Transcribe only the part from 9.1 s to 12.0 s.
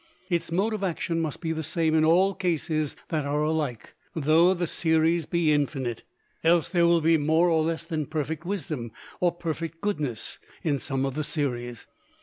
or perfect goodness in some of the series.